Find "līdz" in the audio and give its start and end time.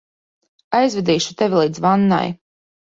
1.63-1.87